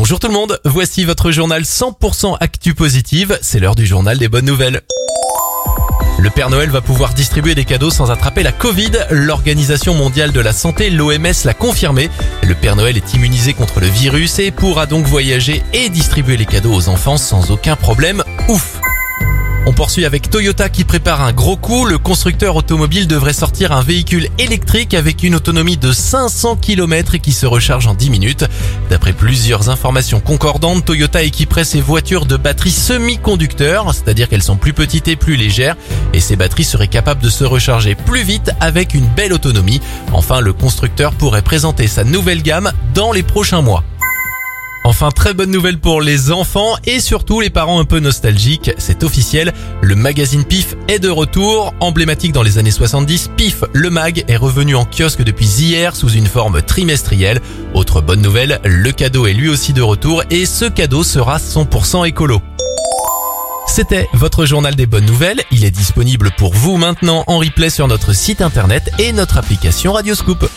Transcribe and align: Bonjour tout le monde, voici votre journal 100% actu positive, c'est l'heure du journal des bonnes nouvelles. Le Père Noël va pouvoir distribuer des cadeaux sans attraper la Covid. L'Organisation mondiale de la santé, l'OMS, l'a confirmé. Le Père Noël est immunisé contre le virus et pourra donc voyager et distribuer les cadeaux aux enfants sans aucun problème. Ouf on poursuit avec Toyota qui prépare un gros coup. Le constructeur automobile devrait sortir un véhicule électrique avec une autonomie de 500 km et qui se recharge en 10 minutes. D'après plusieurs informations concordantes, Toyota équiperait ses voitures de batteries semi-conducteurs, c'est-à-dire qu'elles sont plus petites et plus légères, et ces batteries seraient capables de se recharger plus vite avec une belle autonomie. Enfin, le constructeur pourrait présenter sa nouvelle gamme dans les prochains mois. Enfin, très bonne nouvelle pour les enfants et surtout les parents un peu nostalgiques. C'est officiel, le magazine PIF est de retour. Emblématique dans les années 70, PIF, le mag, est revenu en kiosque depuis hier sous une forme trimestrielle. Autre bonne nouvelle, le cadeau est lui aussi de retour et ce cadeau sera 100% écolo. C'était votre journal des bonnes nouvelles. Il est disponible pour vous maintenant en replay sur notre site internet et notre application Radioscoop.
Bonjour 0.00 0.18
tout 0.18 0.28
le 0.28 0.32
monde, 0.32 0.58
voici 0.64 1.04
votre 1.04 1.30
journal 1.30 1.60
100% 1.60 2.38
actu 2.40 2.72
positive, 2.72 3.38
c'est 3.42 3.60
l'heure 3.60 3.74
du 3.74 3.84
journal 3.84 4.16
des 4.16 4.28
bonnes 4.28 4.46
nouvelles. 4.46 4.80
Le 6.18 6.30
Père 6.30 6.48
Noël 6.48 6.70
va 6.70 6.80
pouvoir 6.80 7.12
distribuer 7.12 7.54
des 7.54 7.66
cadeaux 7.66 7.90
sans 7.90 8.10
attraper 8.10 8.42
la 8.42 8.50
Covid. 8.50 8.92
L'Organisation 9.10 9.92
mondiale 9.92 10.32
de 10.32 10.40
la 10.40 10.54
santé, 10.54 10.88
l'OMS, 10.88 11.44
l'a 11.44 11.52
confirmé. 11.52 12.08
Le 12.42 12.54
Père 12.54 12.76
Noël 12.76 12.96
est 12.96 13.12
immunisé 13.12 13.52
contre 13.52 13.80
le 13.80 13.88
virus 13.88 14.38
et 14.38 14.50
pourra 14.50 14.86
donc 14.86 15.04
voyager 15.04 15.62
et 15.74 15.90
distribuer 15.90 16.38
les 16.38 16.46
cadeaux 16.46 16.72
aux 16.72 16.88
enfants 16.88 17.18
sans 17.18 17.50
aucun 17.50 17.76
problème. 17.76 18.24
Ouf 18.48 18.80
on 19.66 19.72
poursuit 19.72 20.04
avec 20.04 20.30
Toyota 20.30 20.68
qui 20.68 20.84
prépare 20.84 21.20
un 21.20 21.32
gros 21.32 21.56
coup. 21.56 21.84
Le 21.84 21.98
constructeur 21.98 22.56
automobile 22.56 23.06
devrait 23.06 23.32
sortir 23.32 23.72
un 23.72 23.82
véhicule 23.82 24.28
électrique 24.38 24.94
avec 24.94 25.22
une 25.22 25.34
autonomie 25.34 25.76
de 25.76 25.92
500 25.92 26.56
km 26.56 27.14
et 27.14 27.18
qui 27.20 27.32
se 27.32 27.46
recharge 27.46 27.86
en 27.86 27.94
10 27.94 28.10
minutes. 28.10 28.44
D'après 28.88 29.12
plusieurs 29.12 29.68
informations 29.68 30.20
concordantes, 30.20 30.84
Toyota 30.84 31.22
équiperait 31.22 31.64
ses 31.64 31.80
voitures 31.80 32.26
de 32.26 32.36
batteries 32.36 32.70
semi-conducteurs, 32.70 33.94
c'est-à-dire 33.94 34.28
qu'elles 34.28 34.42
sont 34.42 34.56
plus 34.56 34.72
petites 34.72 35.08
et 35.08 35.16
plus 35.16 35.36
légères, 35.36 35.76
et 36.14 36.20
ces 36.20 36.36
batteries 36.36 36.64
seraient 36.64 36.88
capables 36.88 37.22
de 37.22 37.30
se 37.30 37.44
recharger 37.44 37.94
plus 37.94 38.22
vite 38.22 38.50
avec 38.60 38.94
une 38.94 39.06
belle 39.06 39.32
autonomie. 39.32 39.80
Enfin, 40.12 40.40
le 40.40 40.52
constructeur 40.52 41.12
pourrait 41.12 41.42
présenter 41.42 41.86
sa 41.86 42.04
nouvelle 42.04 42.42
gamme 42.42 42.72
dans 42.94 43.12
les 43.12 43.22
prochains 43.22 43.62
mois. 43.62 43.84
Enfin, 44.82 45.10
très 45.10 45.34
bonne 45.34 45.50
nouvelle 45.50 45.78
pour 45.78 46.00
les 46.00 46.32
enfants 46.32 46.74
et 46.84 47.00
surtout 47.00 47.40
les 47.40 47.50
parents 47.50 47.80
un 47.80 47.84
peu 47.84 48.00
nostalgiques. 48.00 48.70
C'est 48.78 49.04
officiel, 49.04 49.52
le 49.82 49.94
magazine 49.94 50.44
PIF 50.44 50.74
est 50.88 50.98
de 50.98 51.10
retour. 51.10 51.74
Emblématique 51.80 52.32
dans 52.32 52.42
les 52.42 52.56
années 52.56 52.70
70, 52.70 53.30
PIF, 53.36 53.64
le 53.74 53.90
mag, 53.90 54.24
est 54.26 54.36
revenu 54.36 54.74
en 54.74 54.86
kiosque 54.86 55.22
depuis 55.22 55.46
hier 55.46 55.94
sous 55.94 56.08
une 56.08 56.26
forme 56.26 56.62
trimestrielle. 56.62 57.40
Autre 57.74 58.00
bonne 58.00 58.22
nouvelle, 58.22 58.58
le 58.64 58.90
cadeau 58.90 59.26
est 59.26 59.34
lui 59.34 59.50
aussi 59.50 59.74
de 59.74 59.82
retour 59.82 60.22
et 60.30 60.46
ce 60.46 60.64
cadeau 60.64 61.04
sera 61.04 61.36
100% 61.36 62.08
écolo. 62.08 62.40
C'était 63.66 64.08
votre 64.14 64.46
journal 64.46 64.74
des 64.74 64.86
bonnes 64.86 65.06
nouvelles. 65.06 65.42
Il 65.52 65.64
est 65.64 65.70
disponible 65.70 66.30
pour 66.38 66.54
vous 66.54 66.78
maintenant 66.78 67.22
en 67.26 67.38
replay 67.38 67.68
sur 67.68 67.86
notre 67.86 68.14
site 68.14 68.40
internet 68.40 68.90
et 68.98 69.12
notre 69.12 69.36
application 69.36 69.92
Radioscoop. 69.92 70.48